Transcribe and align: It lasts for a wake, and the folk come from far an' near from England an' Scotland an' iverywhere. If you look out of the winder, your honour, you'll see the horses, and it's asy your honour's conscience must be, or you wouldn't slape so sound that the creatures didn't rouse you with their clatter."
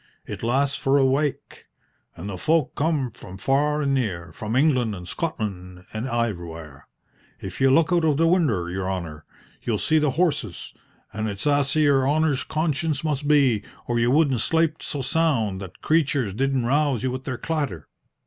It 0.25 0.41
lasts 0.41 0.77
for 0.77 0.97
a 0.97 1.05
wake, 1.05 1.67
and 2.15 2.27
the 2.27 2.37
folk 2.39 2.73
come 2.73 3.11
from 3.11 3.37
far 3.37 3.83
an' 3.83 3.93
near 3.93 4.31
from 4.33 4.55
England 4.55 4.95
an' 4.95 5.05
Scotland 5.05 5.85
an' 5.93 6.05
iverywhere. 6.07 6.87
If 7.39 7.61
you 7.61 7.69
look 7.69 7.93
out 7.93 8.03
of 8.03 8.17
the 8.17 8.25
winder, 8.25 8.67
your 8.67 8.89
honour, 8.89 9.25
you'll 9.61 9.77
see 9.77 9.99
the 9.99 10.09
horses, 10.17 10.73
and 11.13 11.29
it's 11.29 11.45
asy 11.45 11.81
your 11.81 12.09
honour's 12.09 12.43
conscience 12.43 13.03
must 13.03 13.27
be, 13.27 13.61
or 13.85 13.99
you 13.99 14.09
wouldn't 14.09 14.39
slape 14.41 14.81
so 14.81 15.03
sound 15.03 15.61
that 15.61 15.73
the 15.73 15.79
creatures 15.87 16.33
didn't 16.33 16.65
rouse 16.65 17.03
you 17.03 17.11
with 17.11 17.25
their 17.25 17.37
clatter." 17.37 17.87